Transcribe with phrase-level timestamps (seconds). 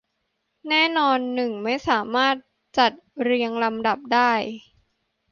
[0.69, 2.35] แน่นอน หนึ่งไม่สามารถ
[2.77, 4.31] จัดเรียงลำดับได้